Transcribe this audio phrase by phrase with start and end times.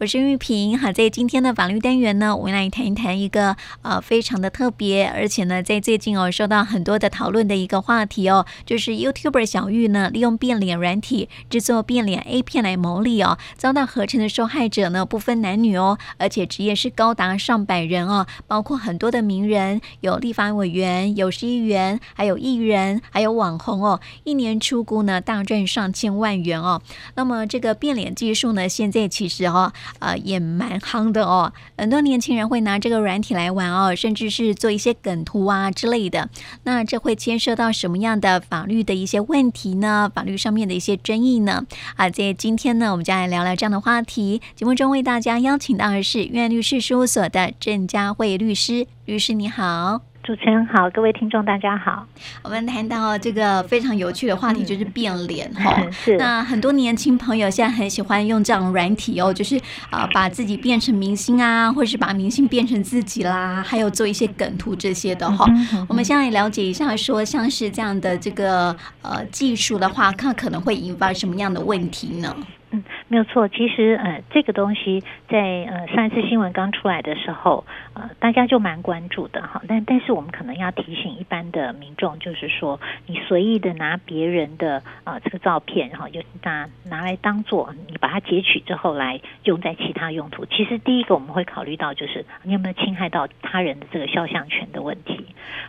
[0.00, 0.78] 我是玉萍。
[0.78, 26.80] 好，在今天的法律单元呢，我们来谈一谈一个呃非常的特别，而且呢，在最近哦受到很多的讨论的一个话题哦，就是 YouTuber 小玉呢利用变脸软体制作变脸 A 片来牟利哦，遭到合成的受害者呢不分男女哦，而且职业是高达上百人哦，包括很多的名人，有立法委员，有市议员，还有艺人，还有网红哦，一年出估呢大赚上千万元哦。
[27.16, 29.74] 那么这个变脸技术呢，现在其实哦。
[29.98, 36.28] 呃，也蛮夯的哦，很多年轻人会拿这个软体来玩哦，甚至是做一些梗图啊之类的。
[36.64, 40.10] 那这会牵涉到什么样的法律的一些问题呢？
[40.14, 41.66] 法律上面的一些争议呢？
[41.96, 44.40] 啊，在今天呢，我们就来聊聊这样的话题。
[44.54, 50.09] 节目中为大家邀请到的是愿律师事务所的郑佳慧律师，律师你好。
[50.30, 52.06] 主持人好，各位听众大家好。
[52.44, 55.90] 我们谈到这个非常有趣的话题，就是变脸哈、嗯。
[55.92, 56.16] 是。
[56.18, 59.56] 那很多年轻朋友现在很喜欢用这样软体哦，就是
[59.90, 65.86] 啊、呃，把自己变成明星啊，或是把明星变成自己啦，还有做一些梗图这些的哈、嗯嗯。
[65.88, 72.36] 我们现在了解一下，说像是这样的这个呃技术的话，看可能会引发什么样的问题呢？
[72.72, 73.48] 嗯，没有错。
[73.48, 79.60] 其实，呃，这个东西在呃上一次新闻刚出来的时候，呃，大家就蛮关注的哈。
[79.66, 90.46] 但但是我们可能要提醒一般的民众，就是说，你随意的拿别人的呃这个照片，然后，就拿拿来当做你把它截取之后来用在其他用途。
[90.46, 95.19] 其实第一个我们会考虑到就是你有没有侵害到他人的这个肖像权的问题。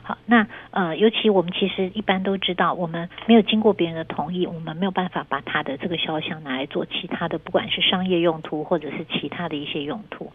[0.04, 6.86] 好，那呃，尤其我们其实一般都知道，我们没有经过别人的同意，我们没有办法把他的这个肖像拿来做。
[6.86, 10.32] 其他的不管是商业用途或者是其他的一些用途，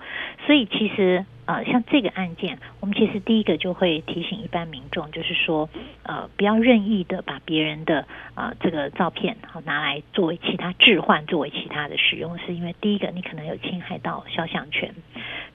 [0.47, 5.69] 所以其实呃像这个案件，我们其实第一个就会提醒一般民众，就是说
[6.03, 8.01] 呃不要任意的把别人的
[8.35, 14.95] 啊、呃、这个照片好拿来作为其他置换作为其他的使用，是因为第一个你可能有侵害到肖像权。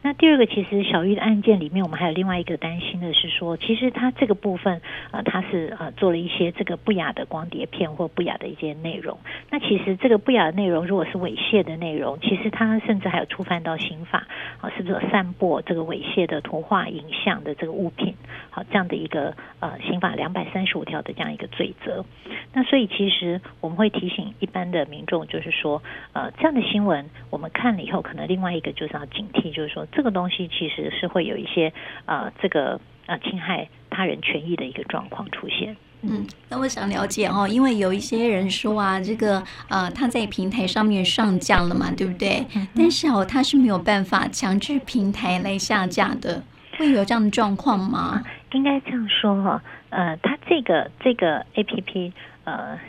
[0.03, 9.19] 那第二个，其实小玉的案件里面，我们还有另外一个担心的是说，其实他这个部分，呃，他是呃做了一些这个不雅的光碟片或不雅的一些内容。
[9.51, 14.25] 那其实这个不雅的内容，如果是猥亵的内容，其实他甚至还有触犯到刑法，
[14.59, 18.15] 啊，是不是有散播这个猥亵的图画、影像的这个物品？
[18.49, 22.05] 好，这样的一个呃刑法两百三十五条的这样一个罪责。
[22.53, 25.81] 那所以其实我们会提醒一般的民众，就是说，
[26.13, 29.85] 呃，这样的新闻我们看了以后，可能另外一个就是要警惕，就是说。
[29.91, 31.73] 这个东西其实是会有一些
[32.05, 35.75] 呃，这个呃侵害他人权益的一个状况出现。
[36.03, 42.45] 嗯，那我想了解哦，因为有一些人说啊，这个呃他在平台上面上架了嘛，对不对？
[42.55, 46.43] 嗯、但是哦，他是没有办法强制平台来下架的，
[46.77, 48.23] 会有这样的状况吗？
[48.53, 52.11] 应该这样说哈，呃，他这个这个 APP
[52.43, 52.79] 呃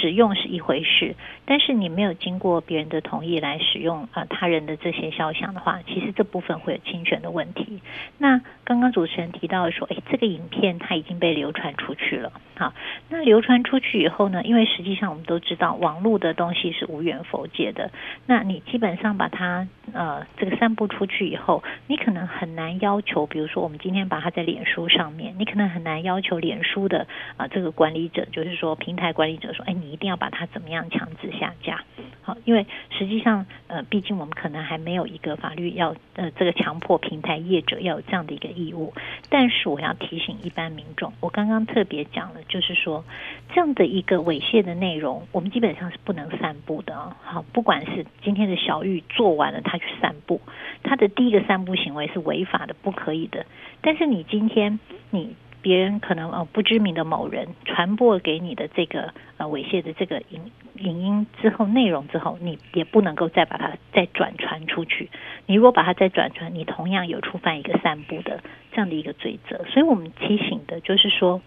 [0.00, 1.14] 使用是一回事。
[1.48, 7.80] 但是你没有经过别人的同意来使用呃他人的这些肖像的话，其实这部分会有侵权的问题。
[8.18, 12.74] 那刚刚主持人提到说，哎，这个影片它已经被流传出去了，好，
[13.08, 17.92] 那流传出去以后呢，因为实际上我们都知道网络的东西是无远弗届的，
[18.26, 27.06] 那你基本上把它呃这个散布出去以后，你可能很难要求，比如说我们今天把它在脸书上面，你可能很难要求脸书的
[27.36, 31.30] 啊、这个管理者，就是说平台管理者说，哎，你一定要把它怎么样强制。
[31.36, 31.84] 下架，
[32.22, 38.94] 好，因为实际上，呃，毕竟我们可能还没有一个法律要，呃，这个强迫平台业者要有这样的一个义务。
[39.28, 43.04] 但是我要提醒一般民众，我刚刚特别讲了，就是说，
[43.52, 47.14] 这样的一个猥亵的内容，我们基本上是不能散布的啊。
[47.22, 50.40] 好，不管是今天的小玉做完了，他去散布，
[50.82, 53.44] 他的第一个散布行为是违法的，不可以的。
[53.82, 54.78] 但是你今天
[55.10, 55.36] 你。
[55.62, 65.10] 别人可能呃不知名的某人传播给你的这个呃猥亵的这个影影音之后内容之后，你也不能够再把它再转传出去。
[65.46, 68.40] 你如果把它再转传，你同样有触犯一个散布的
[68.72, 69.64] 这样的一个罪责。
[69.68, 71.40] 所以我们提醒的就是说。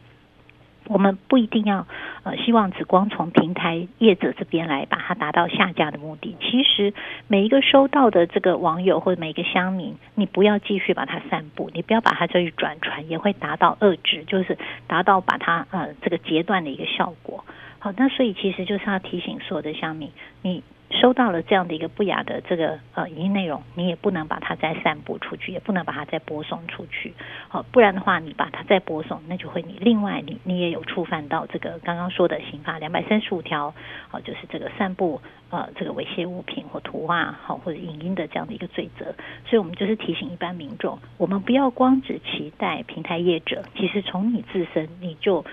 [0.90, 1.86] 我们不一定要
[2.24, 6.36] 呃，希望只光从平台业者这边来把它达到下架的目的。
[6.42, 6.94] 其实
[7.28, 17.46] 每一个收到的这个网友或者每一个乡民，你不要继续把它散布，你不要把它再去转传，也会达到遏制，就是达到把它呃这个截断的一个效果。
[17.80, 20.12] 好，那所以其实就是要提醒所有的乡民，
[20.42, 20.64] 你。
[20.92, 27.14] 收到了这样的一个不雅的这个呃影音内容，你也不能把它再散布出去，也不能把它再播送出去。
[27.48, 33.72] 好，不然的话，你把它再播送，那就会你另外你你也有触犯到这个刚刚说的刑法两百三十五条，
[34.08, 35.22] 好，就是这个散布
[35.52, 39.14] 呃这个猥亵物品或图画好或者影音的这样的一个罪责。
[39.46, 45.46] 所以我们就是提醒一般民众，我们不要光只期待平台业者，其实从你自身你就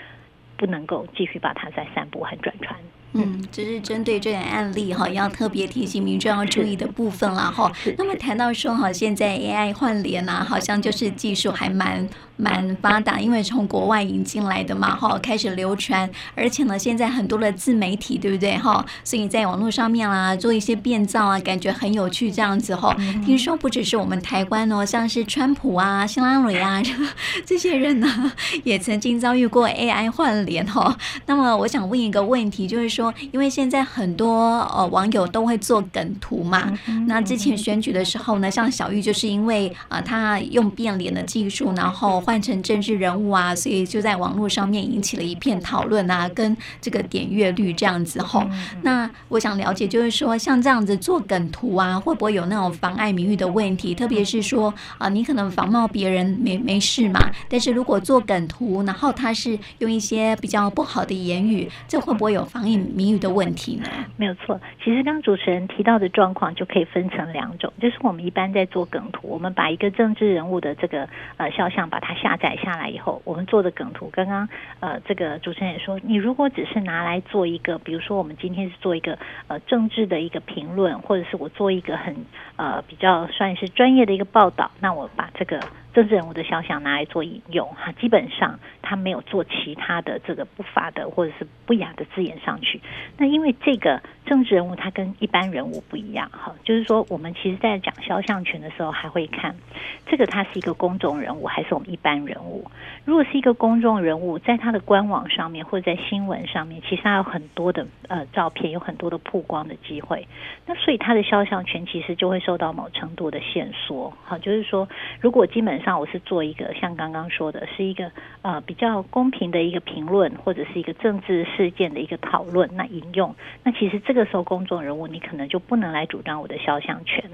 [0.57, 2.77] 不能够继续把它再散布和转传。
[3.13, 7.73] 嗯，这是针对这个案例哈，要特别提醒民众要注意的部分了哈。
[7.97, 12.07] 那么谈到说哈，现在 AI 换脸呐，好像就是技术还蛮
[12.37, 18.85] 蛮发达，因为从国外引进来的嘛哈，开始流传，而且呢，现在很多的自媒体对不对哈？
[19.05, 22.97] 所以在网络上面啦，做一些变造啊，感觉很有趣这样子哈。
[23.25, 26.83] 听说不只是我们台湾哦，像是川普啊、希拉蕊啊
[27.45, 28.33] 这些人呢，
[28.65, 30.97] 也曾经遭遇过 AI 换脸哈。
[31.27, 33.13] 那么我想问一个问题，就是说。
[33.33, 36.73] 因为现在很多呃网友都会做梗图嘛，
[37.07, 48.45] 那之前选举的时候呢，像小玉就是因为啊、呃、他用变脸的技术，然后换成政治人物啊，所以就在网络上面引起了一片讨论啊，跟这个点阅率这样子吼。
[48.83, 53.95] 那我想了解，就是说像这样子做梗图啊，会不会有那种妨碍名誉的问题？
[53.95, 63.89] 特别是说啊、呃，你可能仿冒别人没没事嘛，但是如果做梗图，然后他是用一些比较不好的言语，这会不会有妨碍名誉的问题呢？
[64.17, 74.49] 没有错，其实刚刚主持人提到的状况就可以分成两种，就是我们一般在做梗图，我们把一个政治人物的这个呃肖像把它下载下来以后，我们做的梗图，刚刚
[74.81, 79.19] 呃这个主持人也说，你如果只是拿来做一个，比如说我们今天是做一个
[79.49, 82.17] 呃政治的一个评论，或者是我做一个很
[82.57, 85.61] 呃比较算是专业的一个报道，那我把这个。
[85.97, 92.79] 政治人物的肖像拿来做引用，哈，基本上他没有做其他的这个不法的或者是不雅的字眼上去。
[93.17, 99.57] 那因为这个政治人物他跟一般人物不一样，哈，就是说我们其实在讲肖像权的时候，还会看
[100.05, 102.71] 这个他是一个公众人物还是我们一般人物。
[103.07, 110.29] 如果是一个公众人物，在他的官网上面或者在新闻上面，其实他有很多的呃照片，有很多的曝光的机会。
[110.67, 114.89] 那所以他的肖像权其实就会受到某程度的限缩，好，就是说
[115.21, 115.97] 如果基本上。
[115.97, 118.13] 我是做一个像刚刚说的，是一个
[118.43, 122.69] 呃比较公平的一个评论，或者是一个政治事件的一个讨论。
[122.77, 127.25] 那引用，那其实这个时候公众人物你可能就不能来主张我的肖像权。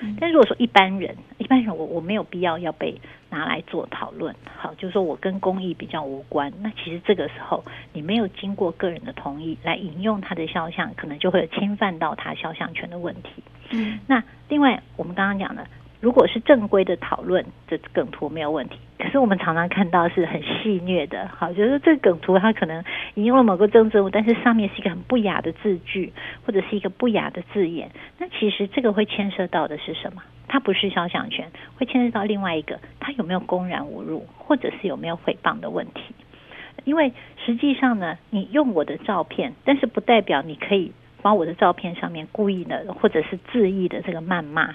[0.00, 3.00] 好，但如果说一般人，一般人我我没有必要要被
[3.30, 4.34] 拿来做讨论。
[4.56, 6.52] 好，就是说我跟公益比较无关。
[6.60, 13.42] 那其实这个时候你没有经过个人的同意来引用他的肖像，可能就会有侵犯到他肖像权的问题。
[13.70, 15.66] 嗯，那另外我们刚刚讲的。
[16.06, 18.78] 如果是正规的讨论，这梗图没有问题。
[18.96, 26.12] 可是我们常常看到是很戏谑的，好，就是这个梗图它可能引用了某个政治物，但是上面是一个很不雅的字句，
[26.46, 27.90] 或者是一个不雅的字眼。
[28.18, 30.22] 那其实这个会牵涉到的是什么？
[30.46, 36.14] 它不是肖像权，会牵涉到另外一个，它有没有公然侮辱，或者是有没有诽谤的问题？
[36.84, 37.12] 因为
[37.44, 44.72] 实际上呢，你用我的照片，但是不代表你可以把我的照片上面故意的或者是恣意的这个谩骂。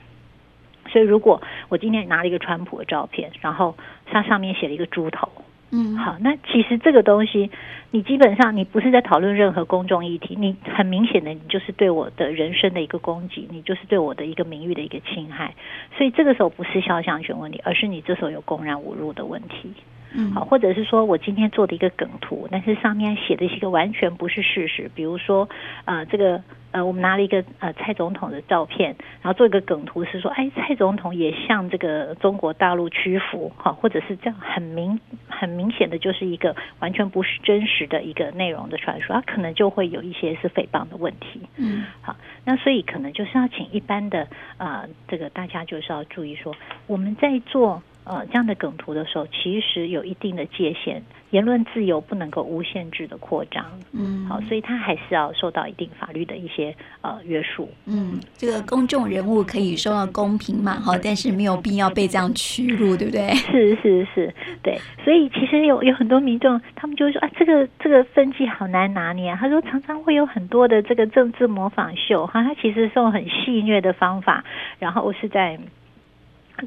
[0.91, 5.29] 所以，如果我今天拿了一个川普的照片，然后它上面写了一个猪头，
[5.71, 7.49] 嗯，好，那其实这个东西，
[7.91, 15.53] 你基本上你不是在讨论任何公众议题，你很明显的你就是对我的人身的一个攻击，你就是对我的一个名誉的一个侵害。
[15.97, 19.73] 所以这个时候不是肖像权问题，而是你这时候有公然侮辱的问题。
[20.13, 25.47] 嗯，好，或者是说我今天做的一个梗图，但是上面写的是一个完全不是事实，比如说，
[25.85, 26.41] 呃，这个
[26.71, 41.41] 呃，我们拿了一个呃蔡总统的照片，然后做一个梗图，是说，哎，蔡总统也向这个中国大陆屈服，哈，或者是这样很明很明显的就是一个完全不是真实的一个内容的传说，它可能就会有一些是诽谤的问题。
[41.57, 44.27] 嗯，好，那所以可能就是要请一般的
[44.57, 46.53] 呃，这个大家就是要注意说，
[46.87, 47.81] 我们在做。
[48.03, 53.63] 呃，这样的梗图的时候，其实有一定的界限，言论自由不能够无限制的扩张。
[53.91, 57.69] 嗯，好，所以他还是要受到一定法律的一些呃约束。
[57.85, 60.79] 嗯，这个公众人物可以受到公平嘛？
[60.79, 63.29] 好，但是没有必要被这样屈辱，对不对？
[63.51, 64.79] 是是是，对。
[65.03, 69.37] 所以其实有有很多民众，他们就会说啊，这个这个分际好难拿捏啊。
[69.39, 74.43] 他说常常会有很多的这个政治模仿秀，哈，他其实是用很戏谑的方法，
[74.79, 75.59] 然后是在。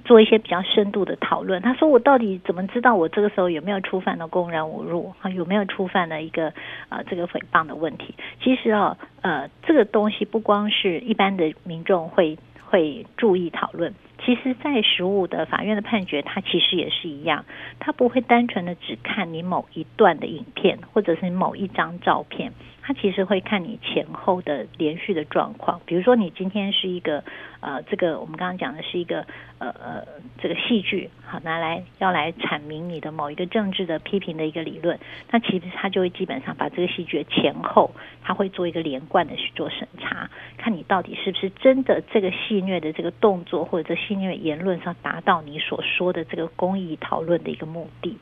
[0.04, 1.62] 做一些比较深度的讨论。
[1.62, 5.14] 他说：“我到底怎么知道我这个时候有没有触犯了公然侮辱？
[5.20, 6.52] 啊，有没有触犯了一个
[6.88, 8.14] 啊这个诽谤的问题？
[8.42, 17.44] 其实啊，呃，这个东西不光是一般的民众会会注意讨论，其实在实务的法院的判决，它其实也是一样，
[17.78, 22.52] 它不会单纯的只看你某一段的影片或者是某一张照片。”
[22.86, 27.24] 他其实会看你前后的连续的状况，比如说你今天是一个
[27.60, 29.24] 呃，这个我们刚刚讲的是一个
[29.58, 30.04] 呃呃
[30.38, 34.98] 这个戏剧，好拿来要来阐明你的某一个政治的批评的一个理论，
[35.30, 37.90] 那其实他就会基本上把这个戏剧的前后，
[38.22, 48.18] 他会做一个连贯的去做审查，看你到底是不是真的这个戏谑的这个动作或者这戏谑的言论上达到你所说的这个公益讨论的一个目的，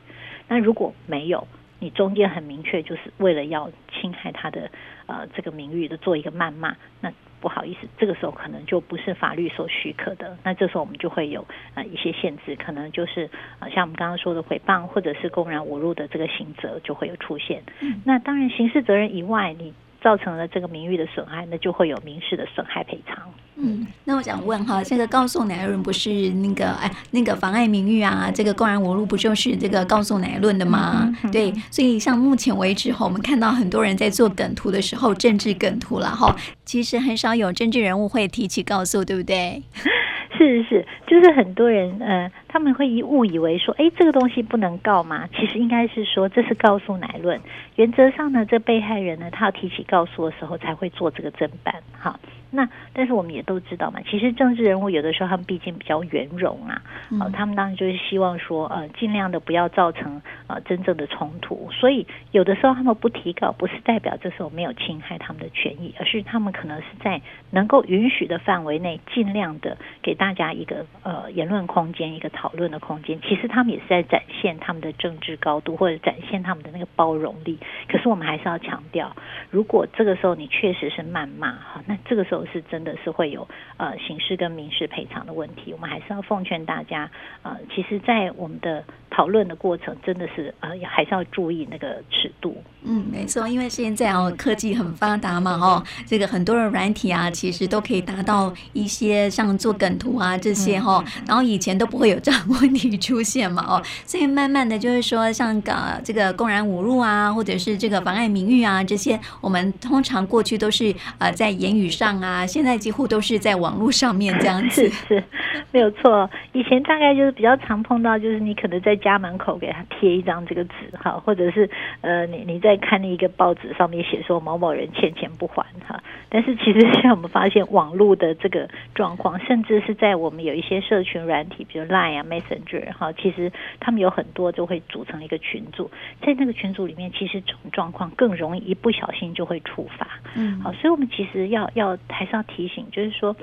[0.47, 1.45] 那如果没有。
[1.83, 4.71] 你中间很明确，就是为了要侵害他的
[5.05, 7.11] 呃这个名誉的做一个谩骂，那
[7.41, 10.37] 不好意思，这个时候可能就不是法律所许可的。
[10.45, 17.61] 那这时候我们就会有呃一些限制，可能就是呃像我们刚刚说的诽谤或者是公然侮辱的这个刑责就会有出现。
[18.05, 19.73] 那当然刑事责任以外，你。
[20.03, 23.17] 造成了这个名誉的损害，那就会有民事的损害赔偿。
[23.55, 31.03] 嗯，那我想问哈，这个告诉乃论不是那个哎，那个妨碍名誉啊，这个公然侮辱不就是这个告诉乃论的吗？
[31.03, 39.63] 嗯嗯、对，所以像目前为止哈，我们看到很多人在做梗图的时候，政治梗图了哈，其实很少有政治人物会提起告诉，对不对？
[40.43, 45.27] 是是是，就是很多人呃，他们会误以为说，哎，这个东西不能告吗？
[45.33, 47.39] 其实应该是说，这是告诉乃论。
[47.75, 52.19] 原则上呢，这被害人呢，他要提起告诉的时候，才会做这个侦办，哈。
[52.55, 56.81] 那但是我们也都知道嘛，其实政治人物有的时候他们毕竟比较圆融啊，
[57.19, 73.19] 呃，他们当然就是希望说呃尽量的不要造成呃真正的冲突，所以有的时候他们不提告，不是代表这时候没有侵害他们的权益，而是他们可能是在能够允许的范围内，尽量的给大家一个呃言论空间，一个讨论的空间。
[73.21, 77.57] 其实他们也是在展现他们的政治高度，或者展现他们的那个包容力。
[77.87, 79.15] 可是我们还是要强调，
[79.53, 82.43] 如果这个时候你确实是谩骂哈，那这个时候。
[82.53, 87.09] 是真的是会有呃刑事跟民事赔偿的问题，我们还是要奉劝大家
[87.41, 88.83] 呃，其实，在我们的
[89.15, 92.61] 讨论的过程，真的是呃，还是要注意那个尺度。
[92.83, 112.33] 嗯，没错，因为现在哦，科技很发达嘛，哦，这个很多的软体啊，其实都可以达到一些像做梗图啊这些哈、哦，然后以前都不会有这样问题出现嘛，哦，所以慢慢的就是说，像呃这个公然侮辱啊，或者是这个妨碍名誉啊这些，我们通常过去都是呃在言语上啊。
[112.33, 115.23] 啊，现在几乎都是在网络上面这样子， 是，是
[115.71, 116.29] 没有错。
[116.51, 121.69] 以前大概就是比较常碰到，就是你可能在家门口给他贴一张这个纸哈，或者是
[122.01, 126.01] 呃，你你在看一个报纸上面写说某某人欠钱不还哈。
[126.29, 135.89] 但是其实现在我们发现网络的这个状况，甚至是在我们有一些社群软体，比如 Line 啊、Messenger 哈，其实他们有很多就会组成一个群组，
[136.21, 140.07] 在那个群组里面，其实这种状况更容易一不小心就会触发。
[140.35, 143.35] 嗯，好，所以我们其实要要还是要提醒，就是说，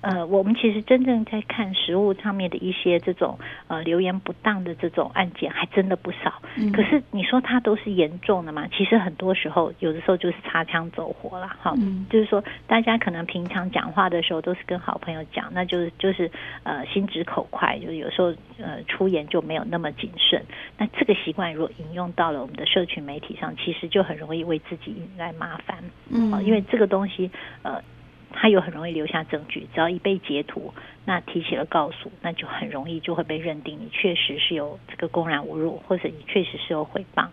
[0.00, 6.42] 呃，我们其实真正在看实物上面的一些这种呃留言不当的这种案件，还真的不少。
[6.56, 8.66] 嗯，可是你说它都是严重的嘛？
[8.68, 11.48] 其实很多时候，有的时候就是擦枪走火了。
[11.48, 16.30] 哈，嗯，就是说大家可能平常讲话的时候都是跟好朋友讲，那就是就是
[16.62, 20.42] 呃心直口快，就有时候呃出言就没有那么谨慎。
[20.76, 25.78] 那这个习惯如果引用到了我们的社群媒体上，其实就很容易为自己引来麻烦。
[26.10, 27.30] 嗯，因为这个东西
[27.62, 27.82] 呃。
[28.40, 30.72] 他又很容易留下证据，只要一被截图，
[31.04, 37.26] 那提起了告诉，那就很容易就会被认定你确实是有这个公然侮辱，或者你确实是有诽谤。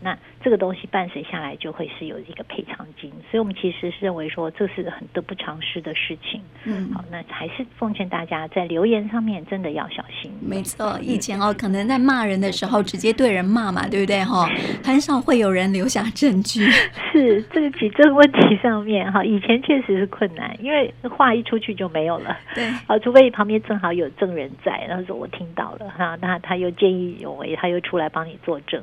[0.00, 6.40] 那这个东西伴随下来就会是有一个赔偿金，所以我们其实是认为说这是很得不偿失的事情。
[6.64, 10.30] 嗯，好，那还是奉劝大家在留言上面真的要小心。
[10.40, 14.48] 没错，以前哦，可能在骂人的时候直接对人骂嘛，对不对哈？
[14.84, 16.70] 很少会有人留下证据。
[17.12, 22.36] 是这个举证问题上面哈，以前确实是困难，因为话一出去就没有了。
[22.54, 28.82] 对，啊，除非你旁边正好有证人在，然后说我听到了哈，那他又见义勇为，他又出来帮你作证。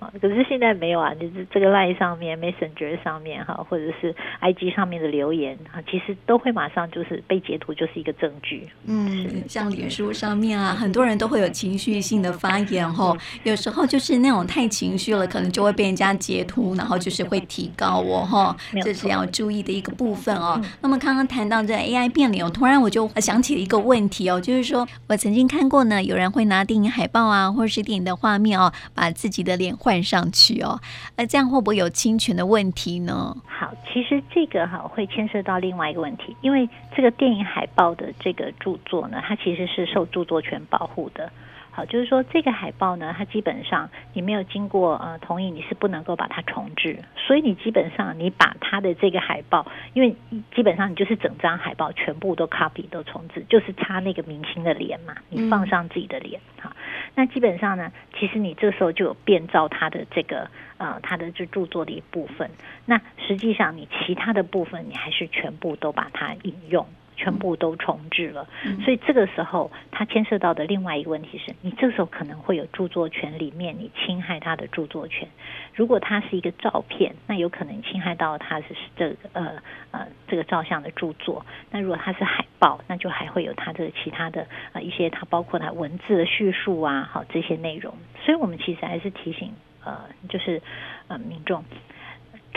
[0.00, 8.68] 啊，可是现在没有啊，就是这个 Line 上面、Messenger 上面哈，或者是 IG 上面的留言啊，其实都会马上就是被截图，就是一个证据。
[8.86, 20.60] 嗯，像脸书上面啊，很多人都会有情绪性的发言哦，有时候就是那种太情绪了，可能就会被人家截图，然后就是会提高我哈，这是要注意的一个部分哦。
[20.80, 30.80] 那么刚刚谈到这 AI 变脸，突然我就想起了一个问题哦，就是说我曾经看过呢，有人会拿电影海报啊，或者是电影的画面哦，把自己的脸换上去哦，
[31.16, 33.36] 那这样会不会有侵权的问题呢？
[33.46, 41.30] 好，其实这个哈会牵涉到另外一个问题，因为这个电影海报的这个著作呢，它其实是受著作权保护的。
[41.78, 46.98] 好，就是说这个海报呢，它基本上你没有经过呃同意，你是不能够把它重置。
[47.16, 50.12] 所以你基本上你把它的这个海报，因为
[50.52, 56.74] 基本上你就是整张海报全部都 copy 都重置，就是差那个明星的脸嘛，你放上自己的脸哈。
[57.14, 62.50] 那基本上呢，其实你这时候就有变造它的这个呃，它的这著作的一部分。
[62.86, 66.84] 那实际上你其他的部分，你还是全部都把它引用。
[67.18, 68.46] 全部都重置了，
[68.84, 75.28] 所以这个时候它牵涉到的另外一个问题是，你这时候可能会有著作权里面你侵害他的著作权。
[75.74, 81.44] 如果它是一个照片，那有可能侵害到它是这个呃呃这个照相的著作。
[81.72, 87.92] 那如果它是海报，那就还会有它的其他的呃一些它包括它文字的叙述啊，好这些内容。
[88.24, 89.52] 所以我们其实还是提醒。
[89.84, 90.60] 呃，就是
[91.06, 91.64] 呃民众。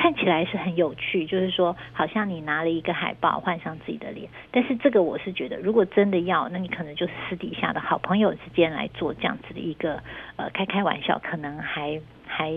[0.01, 10.01] 看起来是很有趣，就是说，好像你拿了一个海报换上自己的脸，但是这个我是觉得，如果真的要，那你可能就是私底下的好朋友之间来做这样子的一个
[10.37, 12.51] 呃开开玩笑，可能还还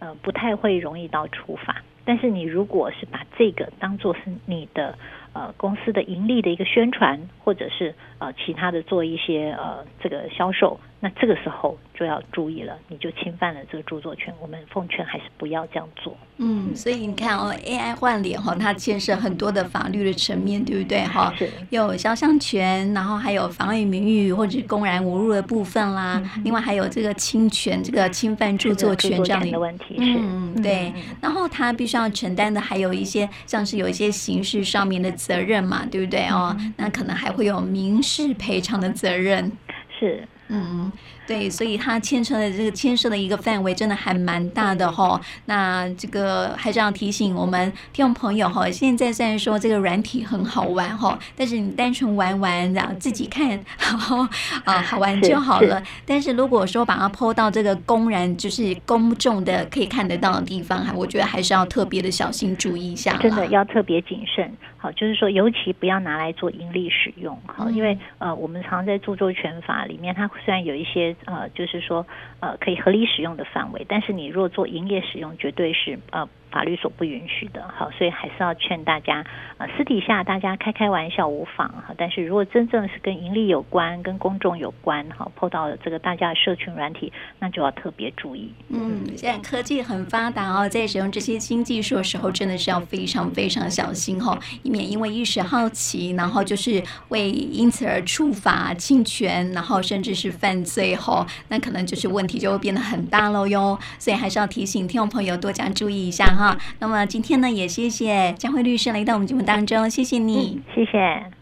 [0.00, 1.80] 呃不太会容易到处罚。
[2.04, 4.98] 但是你如果是把这个当做是你的
[5.32, 10.78] 呃公司的盈利的一个宣传，或者是呃其他的做一些呃这个销售。
[11.02, 14.34] 那这个时候就要注意了，你就侵犯了这个著作权。
[14.38, 16.14] 我们奉劝还是不要这样做。
[16.36, 21.32] 嗯，所以你看哦，AI 换脸哈，它牵涉很多的法律的层面，对不对哈？
[21.38, 21.48] 是。
[21.70, 26.20] 有肖像权，然后还有妨碍名誉或者公然侮辱的部分啦。
[26.36, 29.96] 嗯、另外还有这个侵权，这个侵犯著作权这样的问题。
[29.96, 30.18] 是。
[30.18, 30.92] 嗯，对。
[31.22, 36.56] 然后他必须要承担的还有一些，像是有一些刑事上面的责任嘛，对不对哦？
[36.58, 39.52] 嗯、那可能还会有民事赔偿的责任。
[39.98, 40.26] 是。
[40.52, 40.90] 嗯，
[41.28, 45.20] 对，所以它牵扯的这个牵涉的一个范围真的还蛮大的哈、哦。
[45.44, 53.48] 那这个还是要提醒我们听众朋友哈，现在虽然说这个软体很好玩哈，但是你单纯玩玩，然后自己看，
[53.78, 54.26] 然后
[54.66, 55.80] 啊好玩就好了。
[56.04, 64.52] 但是如果说把它 PO 到这个公然就是公众的可以看得到的地方，哈，我觉得还是要特别的小心注意一下，真的要特别谨慎。
[64.82, 67.38] 好，就是说，尤其不要拿来做盈利使用。
[67.46, 72.06] 好，因为呃，我们常在著作权法里面，它虽然有一些呃，就是说
[72.40, 76.28] 呃，可以合理使用的范围，但是你若做营业使用，绝对是呃。
[76.50, 79.24] 法律所不允许的，好，所以还是要劝大家，
[79.58, 81.94] 呃，私底下大家开开玩笑无妨哈。
[81.96, 88.52] 但是如果真正是跟盈利有关、跟公众有关，哈，碰到了这个大家的社群软体，那就要特别注意。
[88.68, 103.78] 嗯，现在科技很发达哦，在使用这些新技术的时候，真的是要非常非常小心哈，以免因为一时好奇，然后就是会因此而触法侵权，然后甚至是犯罪哈，那可能就是问题就会变得很大了哟。
[103.98, 106.26] 所以还是要提醒听众朋友多加注意一下。
[106.26, 111.30] 哈，那么今天呢，也谢谢佳慧律师来到我们节目当中，谢谢你，谢谢。